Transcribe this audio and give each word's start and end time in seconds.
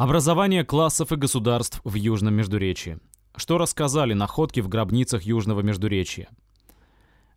Образование 0.00 0.64
классов 0.64 1.12
и 1.12 1.16
государств 1.16 1.82
в 1.84 1.94
Южном 1.94 2.32
Междуречии. 2.32 2.98
Что 3.36 3.58
рассказали 3.58 4.14
находки 4.14 4.60
в 4.60 4.66
гробницах 4.66 5.24
Южного 5.24 5.60
Междуречия? 5.60 6.30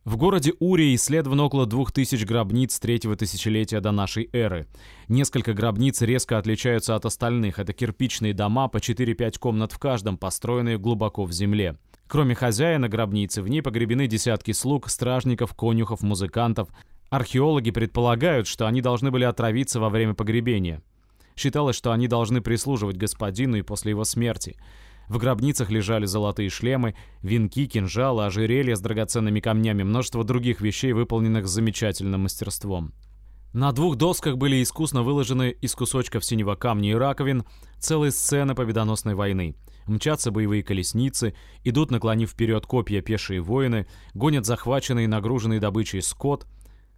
В 0.06 0.16
городе 0.16 0.54
Уре 0.62 0.96
исследовано 0.96 1.44
около 1.44 1.66
2000 1.66 2.24
гробниц 2.24 2.80
третьего 2.80 3.18
тысячелетия 3.18 3.82
до 3.82 3.92
нашей 3.92 4.30
эры. 4.32 4.68
Несколько 5.10 5.54
гробниц 5.54 6.02
резко 6.04 6.38
отличаются 6.38 6.96
от 6.96 7.06
остальных. 7.06 7.60
Это 7.60 7.74
кирпичные 7.74 8.34
дома 8.34 8.70
по 8.70 8.78
4-5 8.78 9.40
комнат 9.40 9.74
в 9.74 9.78
каждом, 9.78 10.18
построенные 10.18 10.78
глубоко 10.78 11.26
в 11.26 11.34
земле. 11.34 11.76
Кроме 12.08 12.34
хозяина 12.34 12.88
гробницы, 12.88 13.42
в 13.42 13.50
ней 13.50 13.62
погребены 13.62 14.08
десятки 14.08 14.54
слуг, 14.54 14.90
стражников, 14.90 15.54
конюхов, 15.54 16.02
музыкантов. 16.02 16.70
Археологи 17.10 17.72
предполагают, 17.72 18.48
что 18.48 18.68
они 18.68 18.80
должны 18.80 19.12
были 19.12 19.26
отравиться 19.26 19.82
во 19.82 19.90
время 19.90 20.14
погребения. 20.14 20.82
Считалось, 21.36 21.76
что 21.76 21.92
они 21.92 22.08
должны 22.08 22.42
прислуживать 22.42 22.98
господину 22.98 23.58
и 23.58 23.62
после 23.62 23.92
его 23.92 24.04
смерти. 24.04 24.56
В 25.10 25.18
гробницах 25.18 25.70
лежали 25.70 26.06
золотые 26.06 26.50
шлемы, 26.50 26.96
венки, 27.22 27.66
кинжалы, 27.66 28.26
ожерелья 28.26 28.76
с 28.76 28.82
драгоценными 28.82 29.40
камнями, 29.40 29.84
множество 29.84 30.24
других 30.24 30.62
вещей, 30.62 30.94
выполненных 30.94 31.48
с 31.48 31.52
замечательным 31.52 32.22
мастерством. 32.22 32.94
На 33.54 33.72
двух 33.72 33.98
досках 33.98 34.38
были 34.38 34.64
искусно 34.64 35.04
выложены 35.04 35.52
из 35.62 35.76
кусочков 35.76 36.26
синего 36.26 36.56
камня 36.56 36.92
и 36.92 36.96
раковин 36.96 37.44
целые 37.78 38.12
сцены 38.12 38.56
победоносной 38.56 39.14
войны. 39.14 39.56
Мчатся 39.86 40.32
боевые 40.32 40.64
колесницы, 40.64 41.36
идут, 41.64 41.92
наклонив 41.92 42.32
вперед 42.32 42.66
копья 42.66 43.02
пешие 43.02 43.42
воины, 43.42 43.86
гонят 44.14 44.46
захваченный 44.46 45.04
и 45.04 45.08
нагруженный 45.08 45.60
добычей 45.60 46.02
скот. 46.02 46.48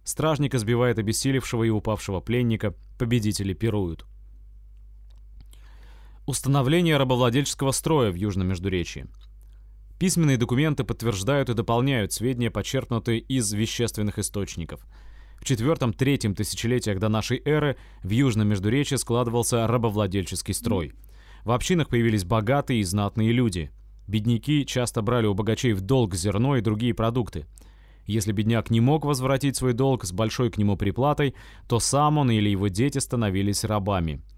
Стражник 0.04 0.54
избивает 0.54 0.98
обессилевшего 0.98 1.64
и 1.64 1.68
упавшего 1.68 2.20
пленника, 2.20 2.74
победители 2.98 3.52
пируют. 3.52 4.06
Установление 6.26 6.96
рабовладельческого 6.96 7.70
строя 7.70 8.10
в 8.10 8.16
Южном 8.16 8.48
Междуречии. 8.48 9.06
Письменные 10.00 10.36
документы 10.36 10.82
подтверждают 10.82 11.50
и 11.50 11.54
дополняют 11.54 12.12
сведения, 12.12 12.50
почерпнутые 12.50 13.20
из 13.20 13.52
вещественных 13.52 14.18
источников. 14.18 14.84
В 15.40 15.44
четвертом-третьем 15.44 16.34
тысячелетиях 16.34 16.98
до 16.98 17.08
нашей 17.08 17.40
эры 17.44 17.76
в 18.02 18.10
Южном 18.10 18.48
Междуречии 18.48 18.96
складывался 18.96 19.68
рабовладельческий 19.68 20.52
строй. 20.52 20.94
В 21.44 21.52
общинах 21.52 21.88
появились 21.88 22.24
богатые 22.24 22.80
и 22.80 22.84
знатные 22.84 23.30
люди. 23.30 23.70
Бедняки 24.08 24.66
часто 24.66 25.02
брали 25.02 25.26
у 25.26 25.34
богачей 25.34 25.74
в 25.74 25.80
долг 25.80 26.16
зерно 26.16 26.56
и 26.56 26.60
другие 26.60 26.92
продукты. 26.92 27.46
Если 28.04 28.32
бедняк 28.32 28.70
не 28.70 28.80
мог 28.80 29.04
возвратить 29.04 29.54
свой 29.54 29.74
долг 29.74 30.04
с 30.04 30.10
большой 30.10 30.50
к 30.50 30.58
нему 30.58 30.76
приплатой, 30.76 31.36
то 31.68 31.78
сам 31.78 32.18
он 32.18 32.32
или 32.32 32.48
его 32.48 32.66
дети 32.66 32.98
становились 32.98 33.62
рабами– 33.62 34.22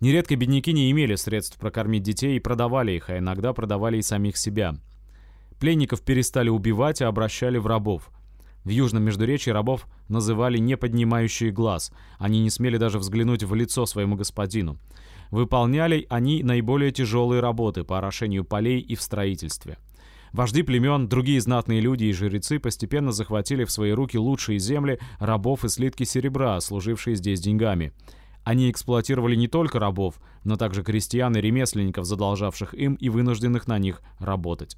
Нередко 0.00 0.34
бедняки 0.34 0.72
не 0.72 0.90
имели 0.90 1.14
средств 1.14 1.58
прокормить 1.58 2.02
детей 2.02 2.36
и 2.36 2.40
продавали 2.40 2.92
их, 2.92 3.10
а 3.10 3.18
иногда 3.18 3.52
продавали 3.52 3.98
и 3.98 4.02
самих 4.02 4.38
себя. 4.38 4.74
Пленников 5.58 6.00
перестали 6.00 6.48
убивать, 6.48 7.02
а 7.02 7.08
обращали 7.08 7.58
в 7.58 7.66
рабов. 7.66 8.10
В 8.64 8.70
Южном 8.70 9.04
Междуречии 9.04 9.50
рабов 9.50 9.86
называли 10.08 10.56
«не 10.56 10.76
поднимающие 10.76 11.50
глаз». 11.50 11.92
Они 12.18 12.40
не 12.40 12.48
смели 12.48 12.78
даже 12.78 12.98
взглянуть 12.98 13.42
в 13.42 13.54
лицо 13.54 13.84
своему 13.84 14.16
господину. 14.16 14.78
Выполняли 15.30 16.06
они 16.08 16.42
наиболее 16.42 16.92
тяжелые 16.92 17.40
работы 17.40 17.84
по 17.84 17.98
орошению 17.98 18.44
полей 18.44 18.80
и 18.80 18.94
в 18.94 19.02
строительстве. 19.02 19.76
Вожди 20.32 20.62
племен, 20.62 21.08
другие 21.08 21.40
знатные 21.40 21.80
люди 21.80 22.04
и 22.04 22.12
жрецы 22.12 22.58
постепенно 22.58 23.12
захватили 23.12 23.64
в 23.64 23.70
свои 23.70 23.90
руки 23.90 24.16
лучшие 24.16 24.58
земли 24.58 24.98
рабов 25.18 25.64
и 25.64 25.68
слитки 25.68 26.04
серебра, 26.04 26.58
служившие 26.60 27.16
здесь 27.16 27.40
деньгами– 27.40 27.92
они 28.44 28.70
эксплуатировали 28.70 29.36
не 29.36 29.48
только 29.48 29.78
рабов, 29.78 30.20
но 30.44 30.56
также 30.56 30.82
крестьян 30.82 31.36
и 31.36 31.40
ремесленников, 31.40 32.04
задолжавших 32.04 32.74
им 32.74 32.94
и 32.94 33.08
вынужденных 33.08 33.66
на 33.66 33.78
них 33.78 34.02
работать. 34.18 34.76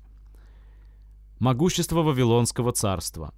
Могущество 1.38 2.02
Вавилонского 2.02 2.72
царства 2.72 3.34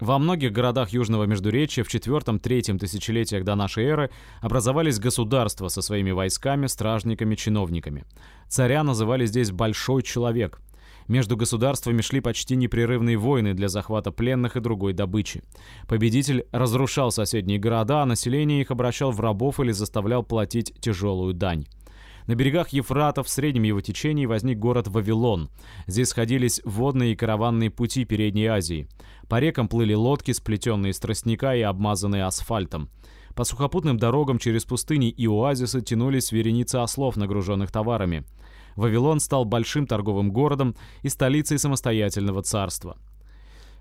Во 0.00 0.18
многих 0.18 0.52
городах 0.52 0.90
Южного 0.90 1.24
Междуречия 1.24 1.84
в 1.84 1.92
IV-III 1.92 2.78
тысячелетиях 2.78 3.44
до 3.44 3.54
нашей 3.54 3.84
эры 3.84 4.10
образовались 4.40 4.98
государства 4.98 5.68
со 5.68 5.82
своими 5.82 6.10
войсками, 6.10 6.66
стражниками, 6.66 7.34
чиновниками. 7.34 8.04
Царя 8.48 8.82
называли 8.82 9.26
здесь 9.26 9.50
«большой 9.50 10.02
человек», 10.02 10.60
между 11.08 11.36
государствами 11.36 12.00
шли 12.00 12.20
почти 12.20 12.56
непрерывные 12.56 13.16
войны 13.16 13.54
для 13.54 13.68
захвата 13.68 14.10
пленных 14.10 14.56
и 14.56 14.60
другой 14.60 14.92
добычи. 14.92 15.42
Победитель 15.88 16.46
разрушал 16.52 17.10
соседние 17.10 17.58
города, 17.58 18.02
а 18.02 18.06
население 18.06 18.60
их 18.60 18.70
обращал 18.70 19.12
в 19.12 19.20
рабов 19.20 19.60
или 19.60 19.72
заставлял 19.72 20.22
платить 20.22 20.74
тяжелую 20.80 21.34
дань. 21.34 21.66
На 22.26 22.34
берегах 22.34 22.70
Ефрата 22.70 23.22
в 23.22 23.28
среднем 23.28 23.62
его 23.62 23.80
течении 23.80 24.26
возник 24.26 24.58
город 24.58 24.88
Вавилон. 24.88 25.48
Здесь 25.86 26.08
сходились 26.08 26.60
водные 26.64 27.12
и 27.12 27.16
караванные 27.16 27.70
пути 27.70 28.04
Передней 28.04 28.46
Азии. 28.46 28.88
По 29.28 29.38
рекам 29.38 29.68
плыли 29.68 29.94
лодки, 29.94 30.32
сплетенные 30.32 30.90
из 30.90 30.98
тростника 30.98 31.54
и 31.54 31.60
обмазанные 31.60 32.24
асфальтом. 32.24 32.90
По 33.36 33.44
сухопутным 33.44 33.96
дорогам 33.96 34.38
через 34.38 34.64
пустыни 34.64 35.08
и 35.08 35.26
оазисы 35.26 35.82
тянулись 35.82 36.32
вереницы 36.32 36.76
ослов, 36.76 37.16
нагруженных 37.16 37.70
товарами. 37.70 38.24
Вавилон 38.76 39.20
стал 39.20 39.44
большим 39.44 39.86
торговым 39.86 40.30
городом 40.30 40.76
и 41.02 41.08
столицей 41.08 41.58
самостоятельного 41.58 42.42
царства. 42.42 42.96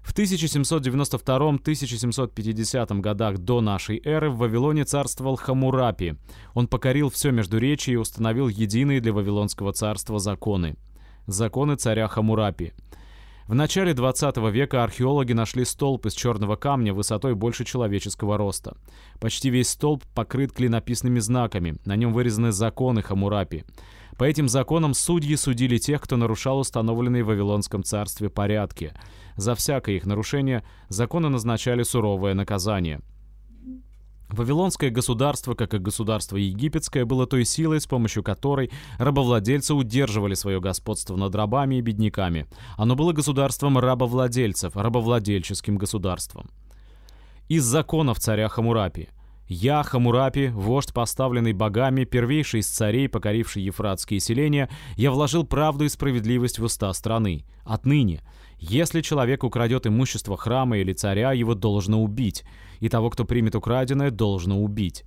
В 0.06 0.14
1792-1750 0.14 3.00
годах 3.00 3.40
до 3.40 3.62
нашей 3.62 4.00
эры 4.06 4.30
в 4.30 4.38
Вавилоне 4.38 4.86
царствовал 4.86 5.36
Хамурапи. 5.36 6.14
Он 6.54 6.68
покорил 6.68 7.10
все 7.10 7.32
Междуречие 7.32 7.96
и 7.96 7.98
установил 7.98 8.48
единые 8.48 9.02
для 9.02 9.12
Вавилонского 9.14 9.74
царства 9.74 10.20
законы. 10.20 10.76
Законы 11.26 11.76
царя 11.76 12.08
Хамурапи. 12.08 12.74
В 13.48 13.56
начале 13.56 13.94
20 13.94 14.38
века 14.52 14.84
археологи 14.84 15.34
нашли 15.34 15.66
столб 15.66 16.06
из 16.08 16.14
черного 16.14 16.56
камня 16.56 16.94
высотой 16.94 17.36
больше 17.36 17.64
человеческого 17.64 18.38
роста. 18.38 18.76
Почти 19.20 19.52
весь 19.52 19.70
столб 19.70 20.04
покрыт 20.16 20.52
клинописными 20.52 21.20
знаками, 21.20 21.76
на 21.86 21.96
нем 21.96 22.12
вырезаны 22.14 22.52
законы 22.52 23.04
Хамурапи. 23.04 23.64
По 24.18 24.24
этим 24.24 24.48
законам 24.48 24.94
судьи 24.94 25.36
судили 25.36 25.78
тех, 25.78 26.02
кто 26.02 26.16
нарушал 26.16 26.60
установленные 26.60 27.24
в 27.24 27.28
Вавилонском 27.28 27.84
царстве 27.84 28.30
порядки. 28.30 28.94
За 29.36 29.56
всякое 29.56 29.96
их 29.96 30.06
нарушение 30.06 30.64
законы 30.88 31.30
назначали 31.30 31.84
суровое 31.84 32.34
наказание. 32.34 33.02
Вавилонское 34.30 34.90
государство, 34.90 35.54
как 35.54 35.74
и 35.74 35.78
государство 35.78 36.38
египетское, 36.38 37.06
было 37.06 37.28
той 37.28 37.46
силой, 37.46 37.80
с 37.80 37.86
помощью 37.86 38.24
которой 38.24 38.72
рабовладельцы 38.98 39.74
удерживали 39.74 40.34
свое 40.34 40.60
господство 40.60 41.16
над 41.16 41.36
рабами 41.36 41.76
и 41.76 41.82
бедняками. 41.82 42.48
Оно 42.76 42.96
было 42.96 43.14
государством 43.14 43.78
рабовладельцев, 43.78 44.76
рабовладельческим 44.76 45.78
государством. 45.78 46.50
Из 47.50 47.64
законов 47.64 48.20
царя 48.20 48.50
Хамурапи. 48.50 49.10
Я, 49.48 49.84
Хамурапи, 49.84 50.48
вождь, 50.48 50.92
поставленный 50.92 51.54
богами, 51.54 52.04
первейший 52.04 52.62
из 52.62 52.68
царей, 52.68 53.08
покоривший 53.08 53.62
ефратские 53.62 54.20
селения, 54.20 54.70
я 54.96 55.12
вложил 55.12 55.46
правду 55.46 55.86
и 55.86 55.90
справедливость 55.90 56.58
в 56.58 56.64
уста 56.64 56.92
страны. 56.94 57.46
Отныне, 57.64 58.22
если 58.58 59.02
человек 59.02 59.44
украдет 59.44 59.86
имущество 59.86 60.36
храма 60.36 60.80
или 60.80 60.94
царя, 60.94 61.32
его 61.32 61.54
должно 61.54 62.02
убить, 62.02 62.44
и 62.80 62.90
того, 62.90 63.12
кто 63.12 63.24
примет 63.24 63.54
украденное, 63.56 64.10
должно 64.10 64.60
убить. 64.64 65.04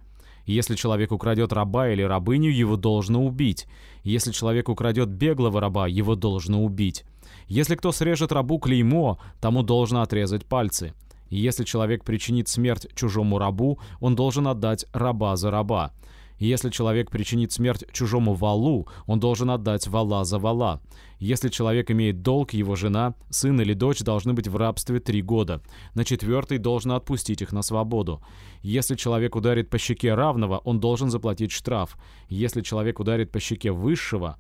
Если 0.47 0.76
человек 0.76 1.10
украдет 1.10 1.53
раба 1.53 1.88
или 1.88 2.03
рабыню, 2.03 2.50
его 2.50 2.76
должно 2.76 3.26
убить. 3.26 3.66
Если 4.05 4.31
человек 4.31 4.69
украдет 4.69 5.09
беглого 5.09 5.60
раба, 5.60 5.88
его 5.88 6.15
должно 6.15 6.65
убить. 6.65 7.05
Если 7.49 7.75
кто 7.75 7.91
срежет 7.91 8.31
рабу 8.31 8.59
клеймо, 8.59 9.19
тому 9.41 9.62
должно 9.62 10.00
отрезать 10.00 10.47
пальцы. 10.47 10.94
Если 11.28 11.65
человек 11.65 12.05
причинит 12.05 12.49
смерть 12.49 12.87
чужому 12.94 13.39
рабу, 13.39 13.78
он 14.00 14.15
должен 14.15 14.47
отдать 14.49 14.87
раба 14.93 15.37
за 15.37 15.50
раба. 15.50 15.93
Если 16.39 16.71
человек 16.71 17.11
причинит 17.11 17.53
смерть 17.53 17.84
чужому 17.93 18.34
валу, 18.34 18.87
он 19.06 19.19
должен 19.19 19.50
отдать 19.50 19.88
вала 19.88 20.25
за 20.25 20.38
вала. 20.38 20.81
Если 21.19 21.49
человек 21.49 21.91
имеет 21.91 22.23
долг, 22.23 22.52
его 22.52 22.76
жена, 22.76 23.14
сын 23.29 23.61
или 23.61 23.75
дочь 23.75 24.00
должны 24.00 24.35
быть 24.35 24.47
в 24.47 24.56
рабстве 24.56 25.00
три 25.00 25.20
года. 25.20 25.61
На 25.94 26.05
четвертый 26.05 26.58
должен 26.58 26.93
отпустить 26.93 27.43
их 27.43 27.52
на 27.52 27.62
свободу. 27.62 28.23
Если 28.62 28.94
человек 28.94 29.35
ударит 29.35 29.69
по 29.69 29.79
щеке 29.79 30.14
равного, 30.14 30.58
он 30.58 30.79
должен 30.79 31.11
заплатить 31.11 31.50
штраф. 31.50 31.99
Если 32.29 32.61
человек 32.61 33.00
ударит 33.00 33.32
по 33.32 33.41
щеке 33.41 33.73
высшего, 33.73 34.38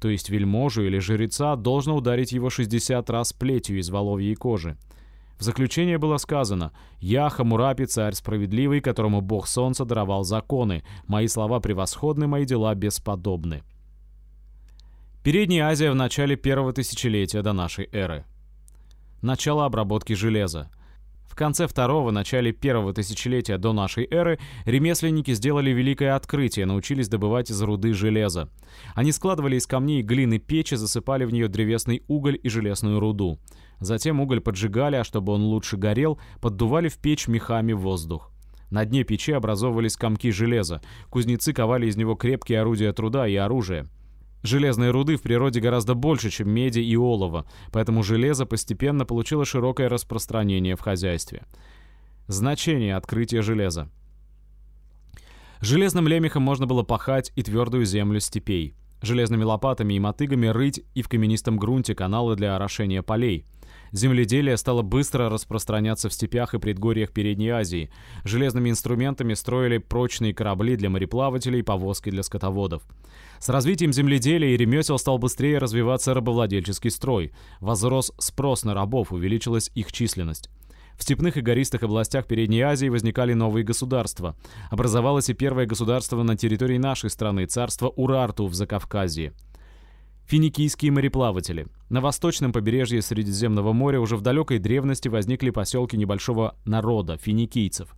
то 0.00 0.08
есть 0.08 0.30
вельможу 0.30 0.82
или 0.82 0.98
жреца, 0.98 1.54
должно 1.54 1.94
ударить 1.94 2.32
его 2.32 2.50
60 2.50 3.08
раз 3.08 3.32
плетью 3.32 3.78
из 3.78 3.88
воловьей 3.88 4.34
кожи. 4.34 4.76
В 5.40 5.42
заключение 5.42 5.96
было 5.96 6.18
сказано 6.18 6.70
«Я, 7.00 7.30
Хамурапи, 7.30 7.86
царь 7.86 8.12
справедливый, 8.12 8.82
которому 8.82 9.22
Бог 9.22 9.48
Солнца 9.48 9.86
даровал 9.86 10.22
законы. 10.22 10.84
Мои 11.06 11.28
слова 11.28 11.60
превосходны, 11.60 12.26
мои 12.26 12.44
дела 12.44 12.74
бесподобны». 12.74 13.62
Передняя 15.24 15.68
Азия 15.68 15.90
в 15.92 15.94
начале 15.94 16.36
первого 16.36 16.74
тысячелетия 16.74 17.40
до 17.40 17.54
нашей 17.54 17.88
эры. 17.90 18.26
Начало 19.22 19.64
обработки 19.64 20.12
железа. 20.12 20.70
В 21.24 21.34
конце 21.34 21.66
второго, 21.66 22.10
начале 22.10 22.52
первого 22.52 22.92
тысячелетия 22.92 23.56
до 23.56 23.72
нашей 23.72 24.06
эры 24.10 24.38
ремесленники 24.66 25.32
сделали 25.32 25.70
великое 25.70 26.16
открытие, 26.16 26.66
научились 26.66 27.08
добывать 27.08 27.50
из 27.50 27.62
руды 27.62 27.94
железо. 27.94 28.50
Они 28.94 29.10
складывали 29.10 29.56
из 29.56 29.66
камней 29.66 30.02
глины 30.02 30.38
печи, 30.38 30.74
засыпали 30.74 31.24
в 31.24 31.32
нее 31.32 31.48
древесный 31.48 32.02
уголь 32.08 32.38
и 32.42 32.50
железную 32.50 33.00
руду. 33.00 33.38
Затем 33.80 34.20
уголь 34.20 34.40
поджигали, 34.40 34.96
а 34.96 35.04
чтобы 35.04 35.32
он 35.32 35.42
лучше 35.42 35.76
горел, 35.76 36.20
поддували 36.40 36.88
в 36.88 36.98
печь 36.98 37.28
мехами 37.28 37.72
воздух. 37.72 38.30
На 38.70 38.84
дне 38.84 39.04
печи 39.04 39.32
образовывались 39.32 39.96
комки 39.96 40.30
железа. 40.30 40.80
Кузнецы 41.08 41.52
ковали 41.52 41.86
из 41.86 41.96
него 41.96 42.14
крепкие 42.14 42.60
орудия 42.60 42.92
труда 42.92 43.26
и 43.26 43.34
оружие. 43.34 43.88
Железной 44.42 44.90
руды 44.90 45.16
в 45.16 45.22
природе 45.22 45.60
гораздо 45.60 45.94
больше, 45.94 46.30
чем 46.30 46.50
меди 46.50 46.78
и 46.78 46.96
олова, 46.96 47.46
поэтому 47.72 48.02
железо 48.02 48.46
постепенно 48.46 49.04
получило 49.04 49.44
широкое 49.44 49.88
распространение 49.88 50.76
в 50.76 50.80
хозяйстве. 50.80 51.42
Значение 52.26 52.96
открытия 52.96 53.42
железа. 53.42 53.90
Железным 55.60 56.06
лемехом 56.06 56.42
можно 56.42 56.66
было 56.66 56.82
пахать 56.82 57.32
и 57.34 57.42
твердую 57.42 57.84
землю 57.84 58.20
степей. 58.20 58.74
Железными 59.02 59.44
лопатами 59.44 59.94
и 59.94 59.98
мотыгами 59.98 60.46
рыть 60.46 60.82
и 60.94 61.02
в 61.02 61.08
каменистом 61.08 61.58
грунте 61.58 61.94
каналы 61.94 62.36
для 62.36 62.56
орошения 62.56 63.02
полей– 63.02 63.46
Земледелие 63.92 64.56
стало 64.56 64.82
быстро 64.82 65.28
распространяться 65.28 66.08
в 66.08 66.12
степях 66.12 66.54
и 66.54 66.58
предгорьях 66.58 67.12
Передней 67.12 67.50
Азии. 67.50 67.90
Железными 68.24 68.70
инструментами 68.70 69.34
строили 69.34 69.78
прочные 69.78 70.32
корабли 70.32 70.76
для 70.76 70.90
мореплавателей 70.90 71.60
и 71.60 71.64
повозки 71.64 72.10
для 72.10 72.22
скотоводов. 72.22 72.82
С 73.38 73.48
развитием 73.48 73.92
земледелия 73.92 74.54
и 74.54 74.56
ремесел 74.56 74.98
стал 74.98 75.18
быстрее 75.18 75.58
развиваться 75.58 76.14
рабовладельческий 76.14 76.90
строй. 76.90 77.32
Возрос 77.60 78.12
спрос 78.18 78.64
на 78.64 78.74
рабов, 78.74 79.12
увеличилась 79.12 79.70
их 79.74 79.92
численность. 79.92 80.50
В 80.96 81.02
степных 81.02 81.38
и 81.38 81.40
гористых 81.40 81.82
областях 81.82 82.26
Передней 82.26 82.60
Азии 82.60 82.88
возникали 82.88 83.32
новые 83.32 83.64
государства. 83.64 84.36
Образовалось 84.70 85.30
и 85.30 85.34
первое 85.34 85.64
государство 85.64 86.22
на 86.22 86.36
территории 86.36 86.76
нашей 86.76 87.08
страны– 87.08 87.46
царство 87.48 87.88
Урарту 87.88 88.46
в 88.46 88.54
Закавказье. 88.54 89.32
Финикийские 90.30 90.92
мореплаватели. 90.92 91.66
На 91.88 92.00
восточном 92.00 92.52
побережье 92.52 93.02
Средиземного 93.02 93.72
моря 93.72 93.98
уже 93.98 94.14
в 94.14 94.20
далекой 94.20 94.60
древности 94.60 95.08
возникли 95.08 95.50
поселки 95.50 95.96
небольшого 95.96 96.54
народа– 96.64 97.16
финикийцев. 97.20 97.96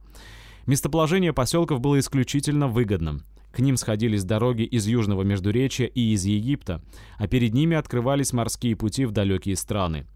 Местоположение 0.66 1.34
поселков 1.34 1.80
было 1.80 1.98
исключительно 1.98 2.68
выгодным. 2.68 3.20
К 3.50 3.58
ним 3.58 3.76
сходились 3.76 4.24
дороги 4.24 4.62
из 4.62 4.86
Южного 4.86 5.24
Междуречия 5.24 5.86
и 5.86 6.14
из 6.14 6.24
Египта, 6.24 6.82
а 7.18 7.28
перед 7.28 7.52
ними 7.52 7.76
открывались 7.76 8.32
морские 8.32 8.76
пути 8.76 9.04
в 9.04 9.10
далекие 9.10 9.54
страны. 9.54 10.06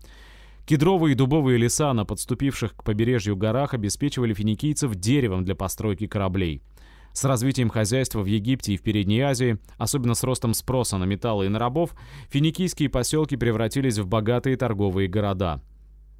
Кедровые 0.64 1.12
и 1.12 1.16
дубовые 1.16 1.58
леса 1.58 1.92
на 1.92 2.06
подступивших 2.06 2.76
к 2.76 2.82
побережью 2.82 3.36
горах 3.36 3.74
обеспечивали 3.74 4.32
финикийцев 4.32 4.94
деревом 4.94 5.44
для 5.44 5.54
постройки 5.54 6.06
кораблей– 6.06 6.62
с 7.16 7.24
развитием 7.24 7.70
хозяйства 7.70 8.20
в 8.20 8.26
Египте 8.26 8.74
и 8.74 8.76
в 8.76 8.82
Передней 8.82 9.22
Азии, 9.22 9.56
особенно 9.78 10.14
с 10.14 10.22
ростом 10.22 10.52
спроса 10.52 10.98
на 10.98 11.04
металлы 11.04 11.46
и 11.46 11.48
на 11.48 11.58
рабов, 11.58 11.94
финикийские 12.28 12.90
поселки 12.90 13.36
превратились 13.36 13.96
в 13.96 14.06
богатые 14.06 14.58
торговые 14.58 15.08
города. 15.08 15.62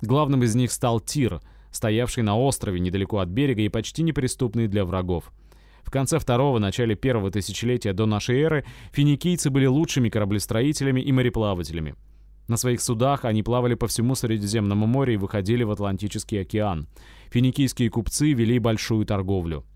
Главным 0.00 0.43
из 0.43 0.54
них 0.54 0.72
стал 0.72 1.00
Тир, 1.00 1.43
стоявший 1.70 2.22
на 2.22 2.38
острове 2.38 2.81
недалеко 2.81 3.19
от 3.19 3.28
берега 3.28 3.60
и 3.60 3.69
почти 3.69 4.02
неприступный 4.02 4.69
для 4.69 4.87
врагов. 4.87 5.32
В 5.82 5.90
конце 5.90 6.19
второго, 6.19 6.58
начале 6.58 6.94
первого 6.94 7.31
тысячелетия 7.31 7.93
до 7.93 8.06
нашей 8.06 8.40
эры 8.40 8.64
финикийцы 8.93 9.50
были 9.50 9.66
лучшими 9.66 10.08
кораблестроителями 10.08 11.02
и 11.02 11.12
мореплавателями. 11.12 11.94
На 12.48 12.56
своих 12.56 12.81
судах 12.81 13.26
они 13.26 13.43
плавали 13.43 13.75
по 13.75 13.87
всему 13.87 14.14
Средиземному 14.14 14.87
морю 14.87 15.12
и 15.12 15.19
выходили 15.19 15.62
в 15.62 15.70
Атлантический 15.72 16.40
океан. 16.40 16.88
Финикийские 17.31 17.90
купцы 17.90 18.32
вели 18.32 18.58
большую 18.58 19.04
торговлю. 19.04 19.66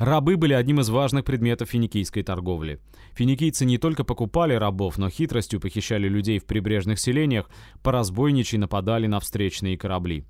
Рабы 0.00 0.38
были 0.38 0.54
одним 0.54 0.80
из 0.80 0.88
важных 0.88 1.26
предметов 1.26 1.68
финикийской 1.68 2.22
торговли. 2.22 2.80
Финикийцы 3.12 3.66
не 3.66 3.76
только 3.76 4.02
покупали 4.02 4.54
рабов, 4.54 4.96
но 4.96 5.10
хитростью 5.10 5.60
похищали 5.60 6.08
людей 6.08 6.38
в 6.38 6.46
прибрежных 6.46 6.98
селениях, 6.98 7.50
по 7.82 7.92
разбойничьи 7.92 8.58
нападали 8.58 9.06
на 9.06 9.20
встречные 9.20 9.76
корабли. 9.76 10.24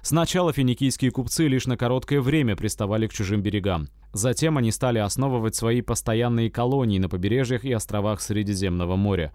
Сначала 0.00 0.50
финикийские 0.54 1.10
купцы 1.10 1.46
лишь 1.46 1.66
на 1.66 1.76
короткое 1.76 2.22
время 2.22 2.56
приставали 2.56 3.06
к 3.06 3.12
чужим 3.12 3.42
берегам. 3.42 3.88
Затем 4.14 4.56
они 4.56 4.72
стали 4.72 4.98
основывать 4.98 5.54
свои 5.54 5.82
постоянные 5.82 6.50
колонии 6.50 6.98
на 6.98 7.10
побережьях 7.10 7.66
и 7.66 7.72
островах 7.72 8.22
Средиземного 8.22 8.96
моря. 8.96 9.34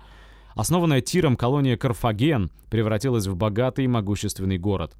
Основанная 0.56 1.02
Тиром 1.02 1.36
колония 1.36 1.78
Карфаген 1.78 2.50
превратилась 2.72 3.28
в 3.28 3.36
богатый 3.36 3.86
и 3.86 3.88
могущественный 3.88 4.58
город. 4.58 4.98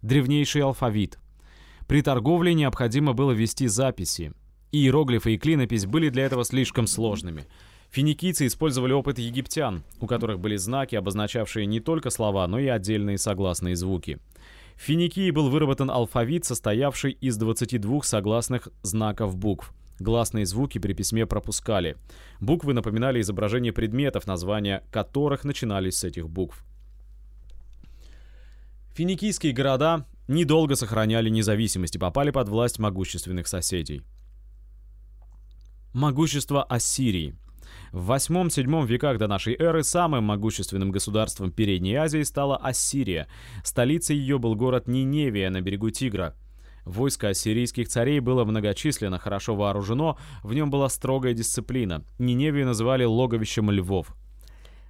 Древнейший 0.00 0.62
алфавит– 0.62 1.18
при 1.86 2.02
торговле 2.02 2.54
необходимо 2.54 3.12
было 3.12 3.32
вести 3.32 3.68
записи. 3.68 4.32
Иероглифы 4.72 5.34
и 5.34 5.38
клинопись 5.38 5.86
были 5.86 6.08
для 6.08 6.24
этого 6.24 6.44
слишком 6.44 6.86
сложными. 6.86 7.46
Финикийцы 7.90 8.46
использовали 8.46 8.92
опыт 8.92 9.18
египтян, 9.18 9.84
у 10.00 10.06
которых 10.06 10.40
были 10.40 10.56
знаки, 10.56 10.96
обозначавшие 10.96 11.66
не 11.66 11.78
только 11.78 12.10
слова, 12.10 12.46
но 12.48 12.58
и 12.58 12.66
отдельные 12.66 13.18
согласные 13.18 13.76
звуки. 13.76 14.18
В 14.74 14.82
Финикии 14.82 15.30
был 15.30 15.48
выработан 15.48 15.90
алфавит, 15.90 16.44
состоявший 16.44 17.12
из 17.12 17.36
22 17.36 18.02
согласных 18.02 18.68
знаков 18.82 19.36
букв. 19.36 19.72
Гласные 19.98 20.44
звуки 20.44 20.78
при 20.78 20.92
письме 20.92 21.24
пропускали. 21.24 21.96
Буквы 22.40 22.74
напоминали 22.74 23.20
изображение 23.20 23.72
предметов, 23.72 24.26
названия 24.26 24.84
которых 24.90 25.44
начинались 25.44 25.98
с 25.98 26.04
этих 26.04 26.28
букв. 26.28 26.62
Финикийские 28.94 29.52
города 29.52 30.06
недолго 30.28 30.76
сохраняли 30.76 31.28
независимость 31.28 31.96
и 31.96 31.98
попали 31.98 32.30
под 32.30 32.48
власть 32.48 32.78
могущественных 32.78 33.46
соседей. 33.46 34.02
Могущество 35.92 36.62
Ассирии. 36.62 37.34
В 37.92 38.12
8-7 38.12 38.86
веках 38.86 39.18
до 39.18 39.26
нашей 39.26 39.54
эры 39.54 39.82
самым 39.82 40.24
могущественным 40.24 40.90
государством 40.90 41.50
Передней 41.50 41.94
Азии 41.94 42.22
стала 42.22 42.56
Ассирия. 42.56 43.28
Столицей 43.64 44.16
ее 44.16 44.38
был 44.38 44.54
город 44.54 44.88
Ниневия 44.88 45.50
на 45.50 45.60
берегу 45.60 45.90
Тигра. 45.90 46.34
Войско 46.84 47.30
ассирийских 47.30 47.88
царей 47.88 48.20
было 48.20 48.44
многочисленно, 48.44 49.18
хорошо 49.18 49.56
вооружено, 49.56 50.18
в 50.42 50.54
нем 50.54 50.70
была 50.70 50.88
строгая 50.88 51.32
дисциплина. 51.32 52.04
Ниневию 52.18 52.66
называли 52.66 53.04
логовищем 53.04 53.70
львов. 53.70 54.14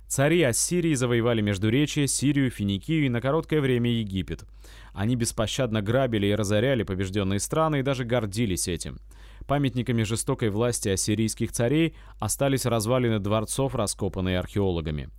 Цари 0.08 0.42
Ассирии 0.42 0.94
завоевали 0.94 1.40
Междуречие, 1.40 2.06
Сирию, 2.06 2.50
Финикию 2.50 3.06
и 3.06 3.08
на 3.08 3.20
короткое 3.20 3.60
время 3.60 3.90
Египет. 3.90 4.44
Они 4.92 5.16
беспощадно 5.16 5.82
грабили 5.82 6.28
и 6.28 6.34
разоряли 6.34 6.84
побежденные 6.84 7.40
страны 7.40 7.80
и 7.80 7.82
даже 7.82 8.04
гордились 8.04 8.68
этим. 8.68 8.98
Памятниками 9.46 10.02
жестокой 10.02 10.50
власти 10.50 10.88
ассирийских 10.88 11.52
царей 11.52 11.94
остались 12.18 12.66
развалины 12.66 13.18
дворцов, 13.18 13.74
раскопанные 13.74 14.38
археологами. 14.38 15.10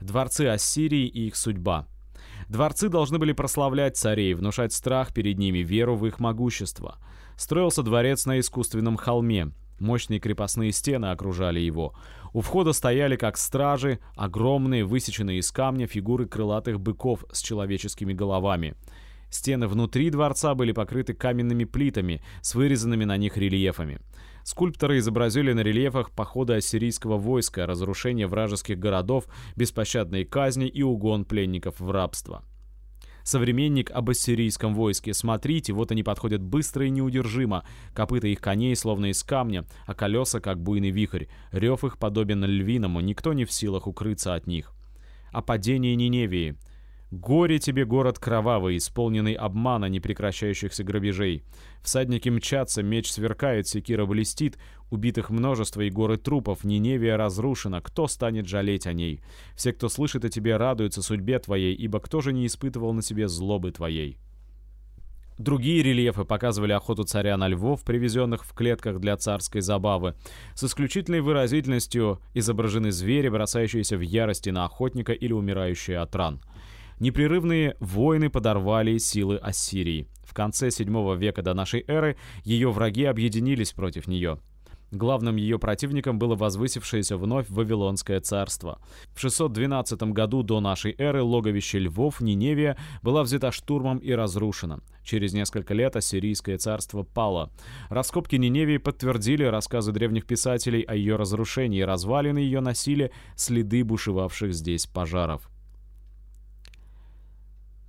Дворцы 0.00 0.42
Ассирии 0.46 1.06
и 1.06 1.26
их 1.26 1.36
судьба. 1.36 1.86
Дворцы 2.48 2.88
должны 2.88 3.18
были 3.18 3.32
прославлять 3.32 3.96
царей, 3.96 4.34
внушать 4.34 4.72
страх 4.72 5.12
перед 5.12 5.38
ними, 5.38 5.58
веру 5.58 5.96
в 5.96 6.06
их 6.06 6.20
могущество. 6.20 6.96
Строился 7.36 7.82
дворец 7.82 8.26
на 8.26 8.40
искусственном 8.40 8.96
холме. 8.96 9.52
Мощные 9.78 10.20
крепостные 10.20 10.72
стены 10.72 11.06
окружали 11.06 11.60
его. 11.60 11.94
У 12.32 12.40
входа 12.40 12.72
стояли, 12.72 13.16
как 13.16 13.36
стражи, 13.36 13.98
огромные, 14.14 14.84
высеченные 14.84 15.38
из 15.38 15.50
камня 15.50 15.86
фигуры 15.86 16.26
крылатых 16.26 16.80
быков 16.80 17.24
с 17.32 17.42
человеческими 17.42 18.12
головами. 18.12 18.74
Стены 19.30 19.68
внутри 19.68 20.10
дворца 20.10 20.54
были 20.54 20.72
покрыты 20.72 21.14
каменными 21.14 21.64
плитами 21.64 22.22
с 22.40 22.54
вырезанными 22.54 23.04
на 23.04 23.16
них 23.16 23.36
рельефами. 23.36 24.00
Скульпторы 24.42 24.98
изобразили 24.98 25.52
на 25.52 25.60
рельефах 25.60 26.10
походы 26.10 26.54
ассирийского 26.54 27.18
войска, 27.18 27.66
разрушение 27.66 28.26
вражеских 28.26 28.78
городов, 28.78 29.26
беспощадные 29.54 30.24
казни 30.24 30.66
и 30.66 30.82
угон 30.82 31.24
пленников 31.24 31.78
в 31.78 31.90
рабство. 31.90 32.42
Современник 33.30 33.92
об 33.92 34.10
ассирийском 34.10 34.74
войске. 34.74 35.14
Смотрите, 35.14 35.72
вот 35.72 35.92
они 35.92 36.02
подходят 36.02 36.42
быстро 36.42 36.84
и 36.86 36.90
неудержимо. 36.90 37.64
Копыта 37.94 38.26
их 38.26 38.40
коней 38.40 38.74
словно 38.74 39.06
из 39.12 39.22
камня, 39.22 39.66
а 39.86 39.94
колеса 39.94 40.40
как 40.40 40.60
буйный 40.60 40.90
вихрь. 40.90 41.26
Рев 41.52 41.84
их 41.84 41.96
подобен 41.96 42.44
львиному, 42.44 42.98
никто 42.98 43.32
не 43.32 43.44
в 43.44 43.52
силах 43.52 43.86
укрыться 43.86 44.34
от 44.34 44.48
них. 44.48 44.72
О 45.30 45.42
падении 45.42 45.94
Ниневии. 45.94 46.56
Горе 47.10 47.58
тебе, 47.58 47.84
город 47.84 48.20
кровавый, 48.20 48.76
исполненный 48.76 49.32
обмана 49.32 49.86
непрекращающихся 49.86 50.84
грабежей. 50.84 51.42
Всадники 51.82 52.28
мчатся, 52.28 52.84
меч 52.84 53.10
сверкает, 53.10 53.66
секира 53.66 54.06
блестит, 54.06 54.58
убитых 54.90 55.30
множество 55.30 55.80
и 55.80 55.90
горы 55.90 56.18
трупов, 56.18 56.62
Ниневия 56.62 57.16
разрушена, 57.16 57.80
кто 57.80 58.06
станет 58.06 58.46
жалеть 58.46 58.86
о 58.86 58.92
ней? 58.92 59.22
Все, 59.56 59.72
кто 59.72 59.88
слышит 59.88 60.24
о 60.24 60.28
тебе, 60.28 60.56
радуются 60.56 61.02
судьбе 61.02 61.40
твоей, 61.40 61.74
ибо 61.74 61.98
кто 61.98 62.20
же 62.20 62.32
не 62.32 62.46
испытывал 62.46 62.92
на 62.92 63.02
себе 63.02 63.26
злобы 63.26 63.72
твоей?» 63.72 64.18
Другие 65.36 65.82
рельефы 65.82 66.24
показывали 66.24 66.72
охоту 66.72 67.04
царя 67.04 67.36
на 67.38 67.48
львов, 67.48 67.82
привезенных 67.82 68.44
в 68.44 68.52
клетках 68.52 69.00
для 69.00 69.16
царской 69.16 69.62
забавы. 69.62 70.14
С 70.54 70.62
исключительной 70.64 71.22
выразительностью 71.22 72.20
изображены 72.34 72.92
звери, 72.92 73.30
бросающиеся 73.30 73.96
в 73.96 74.02
ярости 74.02 74.50
на 74.50 74.66
охотника 74.66 75.12
или 75.12 75.32
умирающие 75.32 75.98
от 75.98 76.14
ран. 76.14 76.42
Непрерывные 77.00 77.76
войны 77.80 78.28
подорвали 78.28 78.98
силы 78.98 79.38
Ассирии. 79.38 80.06
В 80.22 80.34
конце 80.34 80.68
VII 80.68 81.16
века 81.16 81.40
до 81.40 81.54
нашей 81.54 81.82
эры 81.88 82.16
ее 82.44 82.70
враги 82.70 83.04
объединились 83.04 83.72
против 83.72 84.06
нее. 84.06 84.38
Главным 84.90 85.36
ее 85.36 85.58
противником 85.58 86.18
было 86.18 86.34
возвысившееся 86.34 87.16
вновь 87.16 87.48
Вавилонское 87.48 88.20
царство. 88.20 88.80
В 89.14 89.20
612 89.20 90.02
году 90.12 90.42
до 90.42 90.60
нашей 90.60 90.94
эры 90.98 91.22
логовище 91.22 91.78
львов 91.78 92.20
Ниневия 92.20 92.76
была 93.00 93.22
взята 93.22 93.50
штурмом 93.50 93.96
и 93.96 94.12
разрушена. 94.12 94.80
Через 95.02 95.32
несколько 95.32 95.72
лет 95.72 95.96
Ассирийское 95.96 96.58
царство 96.58 97.02
пало. 97.02 97.50
Раскопки 97.88 98.36
Ниневии 98.36 98.76
подтвердили 98.76 99.44
рассказы 99.44 99.92
древних 99.92 100.26
писателей 100.26 100.82
о 100.82 100.94
ее 100.94 101.16
разрушении, 101.16 101.80
развалины 101.80 102.38
ее 102.38 102.60
носили 102.60 103.10
следы 103.36 103.84
бушевавших 103.84 104.52
здесь 104.52 104.86
пожаров. 104.86 105.48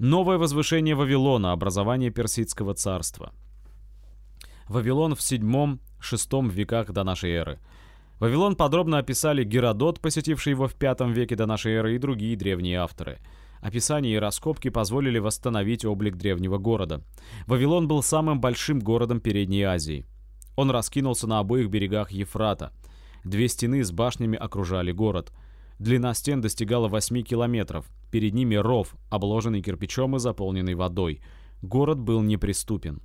Новое 0.04 0.40
возвышение 0.40 0.96
Вавилона, 0.96 1.52
образование 1.52 2.10
Персидского 2.10 2.74
царства. 2.74 3.34
Вавилон 4.68 5.14
в 5.14 5.22
седьмом 5.22 5.80
VI 6.00 6.50
веках 6.50 6.92
до 6.92 7.04
нашей 7.04 7.30
эры. 7.34 7.60
Вавилон 8.20 8.56
подробно 8.56 8.98
описали 8.98 9.44
Геродот, 9.44 10.00
посетивший 10.00 10.54
его 10.54 10.68
в 10.68 10.74
V 10.74 11.14
веке 11.14 11.36
до 11.36 11.46
нашей 11.46 11.74
эры, 11.74 11.94
и 11.94 12.00
другие 12.00 12.36
древние 12.36 12.80
авторы. 12.80 13.20
Описание 13.62 14.16
и 14.16 14.18
раскопки 14.18 14.72
позволили 14.72 15.20
восстановить 15.20 15.86
облик 15.86 16.16
древнего 16.16 16.58
города. 16.58 17.04
Вавилон 17.46 17.88
был 17.88 18.02
самым 18.02 18.42
большим 18.42 18.80
городом 18.80 19.20
Передней 19.20 19.62
Азии. 19.62 20.08
Он 20.56 20.72
раскинулся 20.72 21.28
на 21.28 21.38
обоих 21.38 21.70
берегах 21.70 22.10
Ефрата. 22.10 22.74
Две 23.24 23.48
стены 23.48 23.84
с 23.84 23.92
башнями 23.92 24.36
окружали 24.36 24.92
город. 24.92 25.32
Длина 25.82 26.14
стен 26.14 26.42
достигала 26.42 26.88
8 26.88 27.24
километров. 27.24 27.88
Перед 28.12 28.36
ними 28.36 28.54
ров, 28.54 28.94
обложенный 29.10 29.64
кирпичом 29.64 30.16
и 30.16 30.20
заполненный 30.20 30.76
водой. 30.76 31.22
Город 31.64 31.98
был 31.98 32.22
неприступен. 32.22 33.02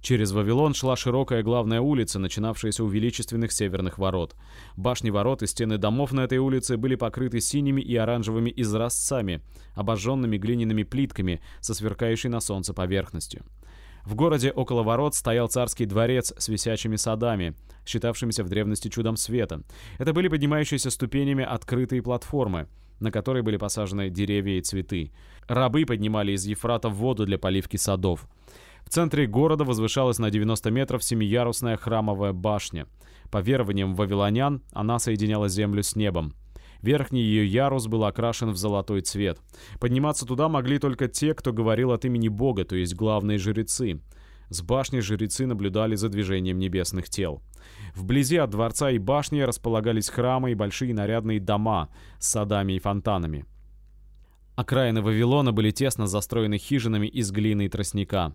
Через 0.00 0.32
Вавилон 0.32 0.72
шла 0.72 0.96
широкая 0.96 1.42
главная 1.42 1.82
улица, 1.82 2.18
начинавшаяся 2.18 2.84
у 2.84 2.88
величественных 2.88 3.52
северных 3.52 3.98
ворот. 3.98 4.34
Башни 4.78 5.10
ворот 5.10 5.42
и 5.42 5.46
стены 5.46 5.76
домов 5.76 6.12
на 6.12 6.20
этой 6.20 6.38
улице 6.38 6.78
были 6.78 6.94
покрыты 6.94 7.38
синими 7.38 7.82
и 7.82 7.94
оранжевыми 7.96 8.50
изразцами, 8.56 9.42
обожженными 9.74 10.38
глиняными 10.38 10.84
плитками 10.84 11.42
со 11.60 11.74
сверкающей 11.74 12.30
на 12.30 12.40
солнце 12.40 12.72
поверхностью. 12.72 13.44
В 14.04 14.14
городе 14.14 14.50
около 14.50 14.82
ворот 14.82 15.14
стоял 15.14 15.48
царский 15.48 15.86
дворец 15.86 16.32
с 16.36 16.48
висячими 16.48 16.96
садами, 16.96 17.54
считавшимися 17.86 18.44
в 18.44 18.48
древности 18.48 18.88
чудом 18.88 19.16
света. 19.16 19.62
Это 19.98 20.12
были 20.12 20.28
поднимающиеся 20.28 20.90
ступенями 20.90 21.44
открытые 21.44 22.02
платформы, 22.02 22.68
на 22.98 23.10
которые 23.10 23.42
были 23.42 23.56
посажены 23.56 24.10
деревья 24.10 24.58
и 24.58 24.62
цветы. 24.62 25.12
Рабы 25.48 25.84
поднимали 25.84 26.32
из 26.32 26.46
Ефрата 26.46 26.88
воду 26.88 27.26
для 27.26 27.38
поливки 27.38 27.76
садов. 27.76 28.26
В 28.84 28.90
центре 28.90 29.26
города 29.26 29.64
возвышалась 29.64 30.18
на 30.18 30.30
90 30.30 30.70
метров 30.70 31.04
семиярусная 31.04 31.76
храмовая 31.76 32.32
башня. 32.32 32.86
По 33.30 33.38
верованиям 33.38 33.94
вавилонян, 33.94 34.62
она 34.72 34.98
соединяла 34.98 35.48
землю 35.48 35.82
с 35.82 35.94
небом. 35.94 36.34
Верхний 36.82 37.22
ее 37.22 37.46
ярус 37.46 37.86
был 37.86 38.04
окрашен 38.04 38.50
в 38.50 38.56
золотой 38.56 39.02
цвет. 39.02 39.38
Подниматься 39.78 40.26
туда 40.26 40.48
могли 40.48 40.78
только 40.78 41.08
те, 41.08 41.34
кто 41.34 41.52
говорил 41.52 41.92
от 41.92 42.04
имени 42.04 42.28
Бога, 42.28 42.64
то 42.64 42.76
есть 42.76 42.94
главные 42.94 43.38
жрецы. 43.38 44.00
С 44.48 44.62
башни 44.62 45.00
жрецы 45.00 45.46
наблюдали 45.46 45.94
за 45.94 46.08
движением 46.08 46.58
небесных 46.58 47.08
тел. 47.08 47.42
Вблизи 47.94 48.36
от 48.36 48.50
дворца 48.50 48.90
и 48.90 48.98
башни 48.98 49.40
располагались 49.40 50.08
храмы 50.08 50.52
и 50.52 50.56
большие 50.56 50.92
нарядные 50.92 51.38
дома 51.38 51.88
с 52.18 52.30
садами 52.30 52.72
и 52.74 52.78
фонтанами. 52.78 53.44
Окраины 54.56 55.02
Вавилона 55.02 55.52
были 55.52 55.70
тесно 55.70 56.06
застроены 56.06 56.58
хижинами 56.58 57.06
из 57.06 57.30
глины 57.30 57.66
и 57.66 57.68
тростника. 57.68 58.34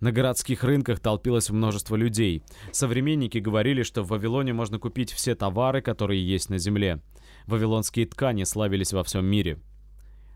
На 0.00 0.12
городских 0.12 0.64
рынках 0.64 1.00
толпилось 1.00 1.50
множество 1.50 1.96
людей. 1.96 2.42
Современники 2.72 3.38
говорили, 3.38 3.82
что 3.82 4.02
в 4.02 4.08
Вавилоне 4.08 4.52
можно 4.52 4.78
купить 4.78 5.12
все 5.12 5.34
товары, 5.34 5.80
которые 5.82 6.26
есть 6.26 6.50
на 6.50 6.58
земле. 6.58 7.00
Вавилонские 7.46 8.06
ткани 8.06 8.44
славились 8.44 8.92
во 8.92 9.02
всем 9.04 9.24
мире. 9.24 9.58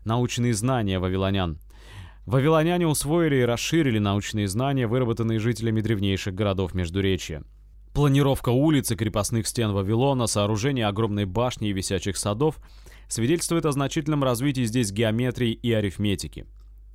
Научные 0.05 0.53
знания 0.53 0.99
вавилонян. 0.99 1.59
Вавилоняне 2.25 2.87
усвоили 2.87 3.37
и 3.37 3.45
расширили 3.45 3.99
научные 3.99 4.47
знания, 4.47 4.87
выработанные 4.87 5.39
жителями 5.39 5.81
древнейших 5.81 6.33
городов 6.33 6.73
Междуречья. 6.73 7.43
Планировка 7.93 8.49
улиц 8.49 8.91
и 8.91 8.95
крепостных 8.95 9.47
стен 9.47 9.71
Вавилона, 9.71 10.27
сооружение 10.27 10.87
огромной 10.87 11.25
башни 11.25 11.69
и 11.69 11.73
висячих 11.73 12.17
садов 12.17 12.57
свидетельствует 13.07 13.65
о 13.65 13.71
значительном 13.71 14.23
развитии 14.23 14.63
здесь 14.63 14.91
геометрии 14.91 15.51
и 15.51 15.73
арифметики. 15.73 16.45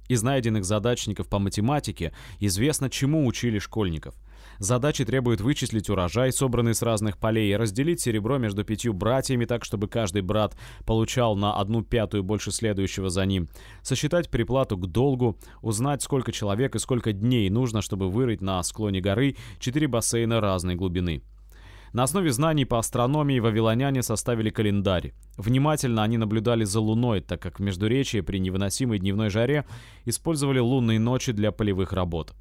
Из 0.08 0.23
найденных 0.23 0.64
задачников 0.64 1.28
по 1.28 1.38
математике 1.38 2.12
известно, 2.38 2.90
чему 2.90 3.26
учили 3.26 3.58
школьников. 3.58 4.14
Задачи 4.58 5.04
требуют 5.04 5.40
вычислить 5.40 5.88
урожай, 5.88 6.30
собранный 6.30 6.75
с 6.75 6.82
разных 6.82 7.18
полей, 7.18 7.56
разделить 7.56 8.00
серебро 8.00 8.38
между 8.38 8.64
пятью 8.64 8.92
братьями 8.92 9.46
так, 9.46 9.64
чтобы 9.64 9.88
каждый 9.88 10.23
брат 10.23 10.56
получал 10.84 11.37
на 11.37 11.58
одну 11.58 11.82
пятую 11.82 12.23
больше 12.23 12.52
следующего 12.52 13.08
за 13.08 13.25
ним, 13.25 13.49
сосчитать 13.82 14.30
приплату 14.30 14.76
к 14.76 14.87
долгу, 14.87 15.38
узнать, 15.62 16.02
сколько 16.02 16.32
человек 16.32 16.76
и 16.76 16.78
сколько 16.78 17.12
дней 17.12 17.49
нужно, 17.50 17.80
чтобы 17.80 18.11
вырыть 18.11 18.42
на 18.42 18.62
склоне 18.62 19.00
горы 19.00 19.37
четыре 19.58 19.88
бассейна 19.88 20.40
разной 20.40 20.75
глубины. 20.75 21.23
На 21.94 22.02
основе 22.02 22.32
знаний 22.32 22.64
по 22.64 22.80
астрономии 22.80 23.38
вавилоняне 23.38 24.02
составили 24.02 24.50
календарь. 24.50 25.12
Внимательно 25.36 26.02
они 26.02 26.18
наблюдали 26.18 26.64
за 26.64 26.80
Луной, 26.80 27.20
так 27.20 27.40
как 27.40 27.60
в 27.60 27.62
Междуречии 27.62 28.20
при 28.20 28.38
невыносимой 28.38 28.98
дневной 28.98 29.30
жаре 29.30 29.64
использовали 30.04 30.58
лунные 30.58 30.98
ночи 30.98 31.30
для 31.30 31.52
полевых 31.52 31.92
работ. 31.92 32.34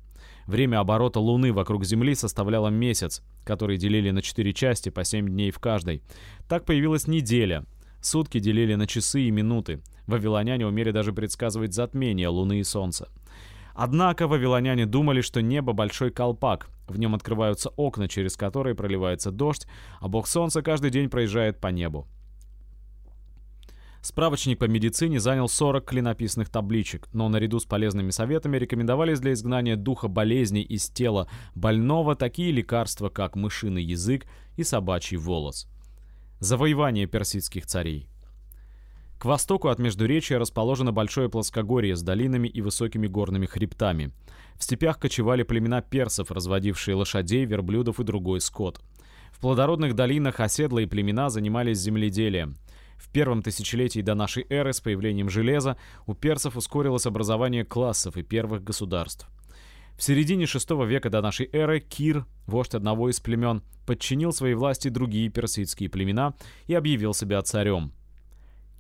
Время 0.48 0.80
оборота 0.80 1.20
Луны 1.20 1.54
вокруг 1.54 1.86
Земли 1.86 2.16
составляло 2.16 2.70
месяц, 2.70 3.22
который 3.46 3.78
делили 3.78 4.10
на 4.10 4.24
четыре 4.24 4.54
части 4.54 4.90
по 4.90 5.04
7 5.04 5.30
дней 5.30 5.52
в 5.52 5.60
каждой. 5.60 6.02
Так 6.50 6.66
появилась 6.66 7.06
неделя. 7.06 7.64
Сутки 8.02 8.40
делили 8.40 8.74
на 8.74 8.88
часы 8.88 9.22
и 9.22 9.30
минуты. 9.30 9.84
Вавилоняне 10.08 10.66
умели 10.66 10.90
даже 10.90 11.14
предсказывать 11.14 11.76
затмение 11.76 12.28
Луны 12.28 12.60
и 12.60 12.64
Солнца. 12.64 13.08
Однако 13.76 14.28
вавилоняне 14.28 14.88
думали, 14.88 15.22
что 15.22 15.44
небо— 15.44 15.74
большой 15.74 16.10
колпак. 16.10 16.70
В 16.88 16.98
нем 16.98 17.16
открываются 17.16 17.70
окна, 17.70 18.08
через 18.08 18.36
которые 18.36 18.76
проливается 18.76 19.32
дождь, 19.32 19.68
а 20.00 20.08
бог 20.08 20.28
солнца 20.28 20.62
каждый 20.62 20.92
день 20.92 21.10
проезжает 21.10 21.60
по 21.60 21.68
небу. 21.68 22.08
Справочник 24.02 24.60
по 24.60 24.66
медицине 24.66 25.18
занял 25.22 25.48
40 25.48 25.86
клинописных 25.86 26.50
табличек, 26.50 27.08
но 27.14 27.30
наряду 27.30 27.62
с 27.62 27.66
полезными 27.66 28.10
советами 28.10 28.58
рекомендовались 28.58 29.22
для 29.22 29.32
изгнания 29.32 29.78
духа 29.78 30.10
болезней 30.10 30.62
из 30.62 30.90
тела 30.90 31.30
больного 31.56 32.18
такие 32.18 32.52
лекарства, 32.52 33.08
как 33.08 33.38
мышиный 33.38 33.82
язык 33.82 34.26
и 34.58 34.64
собачий 34.64 35.16
волос. 35.16 35.70
Завоевание 36.42 37.08
персидских 37.08 37.66
царей. 37.66 38.10
К 39.18 39.26
востоку 39.26 39.70
от 39.70 39.80
Междуречия 39.80 40.38
расположено 40.38 40.92
большое 40.92 41.30
плоскогорье 41.30 41.96
с 41.96 42.02
долинами 42.02 42.48
и 42.48 42.62
высокими 42.62 43.08
горными 43.08 43.46
хребтами. 43.46 44.12
В 44.56 44.64
степях 44.64 45.00
кочевали 45.00 45.44
племена 45.44 45.82
персов, 45.82 46.32
разводившие 46.32 46.96
лошадей, 46.96 47.46
верблюдов 47.46 48.00
и 48.00 48.04
другой 48.04 48.42
скот. 48.42 48.82
В 49.32 49.40
плодородных 49.40 49.96
долинах 49.96 50.40
оседлые 50.40 50.88
племена 50.88 51.30
занимались 51.30 51.80
земледелием. 51.80 52.56
В 52.98 53.10
первом 53.10 53.42
тысячелетии 53.42 54.02
до 54.02 54.16
нашей 54.16 54.46
эры 54.50 54.72
с 54.72 54.80
появлением 54.80 55.30
железа 55.30 55.78
у 56.06 56.14
персов 56.14 56.56
ускорилось 56.56 57.06
образование 57.06 57.66
классов 57.66 58.16
и 58.16 58.24
первых 58.24 58.64
государств. 58.64 59.28
В 59.98 60.04
середине 60.04 60.46
VI 60.46 60.86
века 60.88 61.10
до 61.10 61.22
нашей 61.22 61.50
эры 61.52 61.80
Кир, 61.80 62.26
вождь 62.48 62.74
одного 62.74 63.10
из 63.10 63.20
племен, 63.20 63.62
подчинил 63.86 64.32
своей 64.32 64.56
власти 64.56 64.88
другие 64.88 65.30
персидские 65.30 65.90
племена 65.90 66.34
и 66.68 66.74
объявил 66.74 67.14
себя 67.14 67.42
царем. 67.42 67.92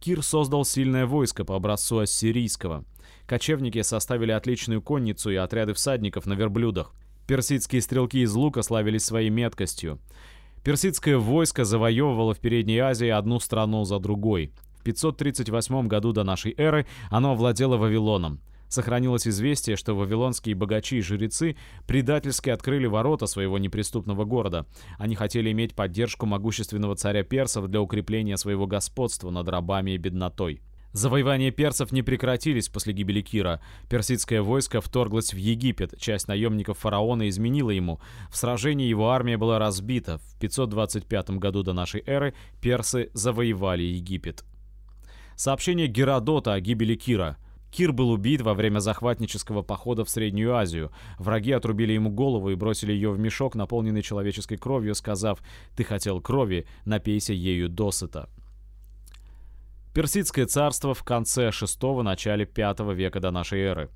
Кир 0.03 0.21
создал 0.21 0.65
сильное 0.65 1.05
войско 1.05 1.45
по 1.45 1.55
образцу 1.55 1.99
ассирийского. 1.99 2.83
Кочевники 3.25 3.81
составили 3.83 4.31
отличную 4.31 4.81
конницу 4.81 5.29
и 5.29 5.35
отряды 5.35 5.73
всадников 5.73 6.25
на 6.25 6.33
верблюдах. 6.33 6.93
Персидские 7.25 7.81
стрелки 7.81 8.17
из 8.17 8.33
лука 8.33 8.63
славились 8.63 9.05
своей 9.05 9.29
меткостью. 9.29 9.99
Персидское 10.61 11.17
войско 11.17 11.63
завоевывало 11.63 12.33
в 12.33 12.39
Передней 12.39 12.79
Азии 12.79 13.07
одну 13.07 13.39
страну 13.39 13.85
за 13.85 13.97
другой. 13.99 14.51
В 14.77 14.83
538 14.83 15.87
году 15.87 16.11
до 16.11 16.25
нашей 16.25 16.53
эры 16.57 16.85
оно 17.09 17.31
овладело 17.31 17.77
Вавилоном. 17.77 18.41
Сохранилось 18.73 19.27
известие, 19.27 19.75
что 19.75 19.93
вавилонские 19.93 20.55
богачи 20.55 20.97
и 20.97 21.01
жрецы 21.01 21.55
предательски 21.85 22.49
открыли 22.49 22.87
ворота 22.87 23.27
своего 23.27 23.59
неприступного 23.59 24.25
города. 24.25 24.65
Они 24.97 25.13
хотели 25.13 25.51
иметь 25.51 25.75
поддержку 25.75 26.25
могущественного 26.25 26.95
царя 26.95 27.21
персов 27.21 27.67
для 27.67 27.81
укрепления 27.81 28.35
своего 28.35 28.65
господства 28.65 29.29
над 29.29 29.47
рабами 29.47 29.91
и 29.91 29.97
беднотой. 29.97 30.63
Завоевания 30.91 31.51
персов 31.51 31.91
не 31.91 32.01
прекратились 32.01 32.67
после 32.67 32.93
гибели 32.93 33.21
Кира. 33.21 33.61
Персидское 33.91 34.41
войско 34.41 34.81
вторглось 34.81 35.35
в 35.35 35.37
Египет, 35.37 35.93
часть 35.99 36.27
наемников 36.27 36.79
фараона 36.79 37.29
изменила 37.29 37.69
ему. 37.69 38.01
В 38.31 38.37
сражении 38.37 38.87
его 38.87 39.11
армия 39.11 39.37
была 39.37 39.59
разбита. 39.59 40.17
В 40.17 40.39
525 40.39 41.29
году 41.37 41.61
до 41.61 41.73
нашей 41.73 42.01
эры 42.07 42.33
персы 42.59 43.11
завоевали 43.13 43.83
Египет. 43.83 44.43
Сообщение 45.35 45.85
Геродота 45.85 46.53
о 46.53 46.59
гибели 46.59 46.95
Кира– 46.95 47.37
Кир 47.73 47.91
был 47.91 48.11
убит 48.11 48.41
во 48.41 48.53
время 48.53 48.77
захватнического 48.77 49.63
похода 49.63 50.05
в 50.05 50.09
Среднюю 50.09 50.55
Азию. 50.55 50.91
Враги 51.17 51.51
отрубили 51.51 51.93
ему 51.93 52.11
голову 52.11 52.51
и 52.51 52.55
бросили 52.55 52.93
ее 52.93 53.09
в 53.09 53.17
мешок, 53.17 53.55
наполненный 53.55 54.03
человеческой 54.03 54.57
кровью, 54.57 54.93
сказав 54.93 55.39
«Ты 55.75 55.83
хотел 55.83 56.21
крови, 56.21 56.67
напейся 56.85 57.33
ею 57.33 57.69
досыта». 57.69 58.29
Персидское 59.95 60.45
царство 60.45 60.93
в 60.93 61.03
конце 61.03 61.49
VI– 61.49 62.01
начале 62.03 62.45
V 62.45 62.93
века 62.93 63.19
до 63.19 63.31
нашей 63.31 63.61
эры. 63.61 63.89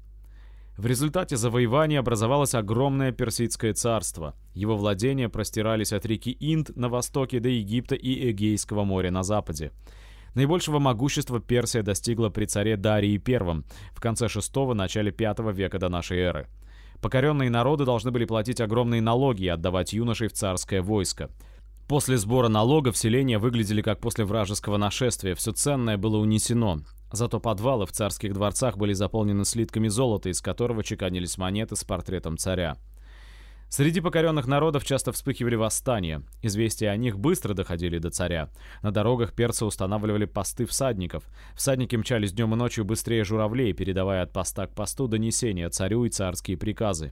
В 0.75 0.87
результате 0.87 1.37
завоевания 1.37 1.99
образовалось 1.99 2.55
огромное 2.55 3.11
Персидское 3.11 3.73
царство. 3.73 4.33
Его 4.55 4.75
владения 4.75 5.29
простирались 5.29 5.93
от 5.93 6.03
реки 6.07 6.35
Инд 6.39 6.75
на 6.75 6.89
востоке 6.89 7.39
до 7.39 7.49
Египта 7.49 7.93
и 7.93 8.31
Эгейского 8.31 8.83
моря 8.85 9.11
на 9.11 9.21
западе. 9.21 9.71
Наибольшего 10.37 10.77
могущества 10.77 11.39
Персия 11.39 11.81
достигла 11.81 12.29
при 12.29 12.45
царе 12.45 12.77
Дарии 12.77 13.19
I 13.27 13.63
в 13.91 13.99
конце 13.99 14.27
VI– 14.27 14.73
начале 14.75 15.11
V 15.11 15.51
века 15.51 15.79
до 15.79 15.89
нашей 15.89 16.19
эры. 16.19 16.47
Покоренные 17.01 17.49
народы 17.49 17.85
должны 17.85 18.11
были 18.11 18.25
платить 18.25 18.61
огромные 18.61 19.01
налоги 19.01 19.45
и 19.45 19.47
отдавать 19.47 19.93
юношей 19.93 20.27
в 20.27 20.33
царское 20.33 20.83
войско. 20.83 21.31
После 21.87 22.17
сбора 22.17 22.49
налогов 22.49 22.95
селения 22.97 23.39
выглядели 23.39 23.81
как 23.81 23.99
после 23.99 24.25
вражеского 24.25 24.77
нашествия, 24.77 25.33
все 25.33 25.53
ценное 25.53 25.97
было 25.97 26.17
унесено. 26.17 26.81
Зато 27.11 27.39
подвалы 27.39 27.87
в 27.87 27.91
царских 27.91 28.33
дворцах 28.35 28.77
были 28.77 28.93
заполнены 28.93 29.43
слитками 29.43 29.87
золота, 29.87 30.29
из 30.29 30.39
которого 30.39 30.83
чеканились 30.83 31.39
монеты 31.39 31.75
с 31.75 31.83
портретом 31.83 32.37
царя. 32.37 32.77
Среди 33.69 33.99
покоренных 33.99 34.47
народов 34.47 34.85
часто 34.85 35.11
вспыхивали 35.11 35.55
восстания. 35.55 36.23
Известия 36.41 36.89
о 36.89 36.97
них 36.97 37.19
быстро 37.19 37.53
доходили 37.53 37.97
до 37.97 38.09
царя. 38.09 38.49
На 38.81 38.91
дорогах 38.91 39.33
перцы 39.33 39.65
устанавливали 39.65 40.25
посты 40.25 40.65
всадников. 40.65 41.25
Всадники 41.53 41.95
мчались 41.97 42.31
днем 42.31 42.53
и 42.53 42.57
ночью 42.57 42.85
быстрее 42.85 43.25
журавлей, 43.25 43.73
передавая 43.73 44.23
от 44.23 44.31
поста 44.31 44.67
к 44.67 44.73
посту 44.73 45.07
донесения 45.07 45.69
царю 45.69 46.05
и 46.05 46.09
царские 46.09 46.57
приказы. 46.57 47.11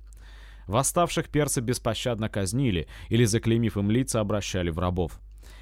Восставших 0.66 1.28
перцы 1.30 1.60
беспощадно 1.60 2.30
казнили 2.30 2.88
или, 3.10 3.26
заклеймив 3.26 3.78
им 3.78 3.92
лица, 3.92 4.22
обращали 4.22 4.70
в 4.70 4.80
рабов. 4.80 5.20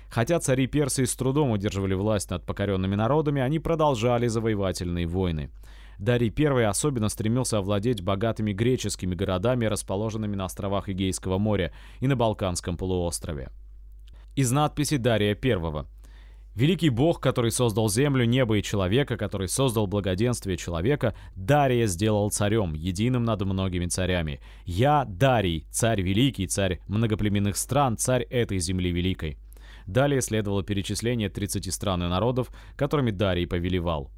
Хотя 0.09 0.39
цари 0.39 0.67
Персии 0.67 1.05
с 1.05 1.15
трудом 1.15 1.49
удерживали 1.49 1.95
власть 1.95 2.29
над 2.29 2.45
покоренными 2.45 2.93
народами, 2.93 3.41
они 3.41 3.57
продолжали 3.57 4.27
завоевательные 4.27 5.07
войны. 5.07 5.49
Дарий 5.97 6.33
I 6.37 6.63
особенно 6.63 7.09
стремился 7.09 7.57
овладеть 7.57 8.01
богатыми 8.01 8.53
греческими 8.53 9.15
городами, 9.15 9.65
расположенными 9.65 10.35
на 10.35 10.45
островах 10.45 10.89
Эгейского 10.89 11.37
моря 11.37 11.71
и 11.99 12.07
на 12.07 12.15
Балканском 12.15 12.77
полуострове. 12.77 13.49
Из 14.35 14.51
надписи 14.51 14.97
Дария 14.97 15.37
I. 15.41 15.85
Великий 16.55 16.89
Бог, 16.89 17.19
который 17.19 17.49
создал 17.49 17.89
землю, 17.89 18.25
небо 18.25 18.57
и 18.57 18.63
человека, 18.63 19.17
который 19.17 19.47
создал 19.47 19.87
благоденствие 19.87 20.55
человека, 20.55 21.15
Дария 21.35 21.87
сделал 21.87 22.29
царем, 22.29 22.73
единым 22.73 23.23
над 23.23 23.41
многими 23.43 23.87
царями. 23.87 24.39
Я 24.65 25.05
Дарий, 25.05 25.65
царь 25.71 26.01
великий, 26.01 26.45
царь 26.45 26.79
многоплеменных 26.87 27.57
стран, 27.57 27.97
царь 27.97 28.23
этой 28.23 28.59
земли 28.59 28.91
великой. 28.91 29.37
Далее 29.87 30.21
следовало 30.21 30.63
перечисление 30.63 31.29
30 31.29 31.73
стран 31.73 32.03
и 32.03 32.07
народов, 32.07 32.51
которыми 32.75 33.09
Дарий 33.11 33.47
повелевал. 33.47 34.11